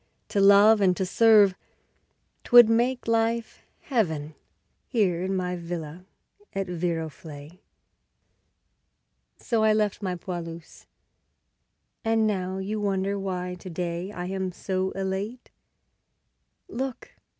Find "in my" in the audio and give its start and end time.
5.21-5.55